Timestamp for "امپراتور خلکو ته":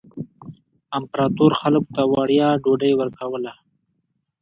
0.97-2.03